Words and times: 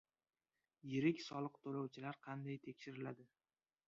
Yirik 0.93 1.19
soliq 1.25 1.59
to‘lovchilar 1.65 2.17
qanday 2.29 2.57
tekshiriladi? 2.65 3.27